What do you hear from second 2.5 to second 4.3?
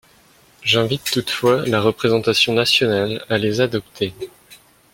nationale à les adopter.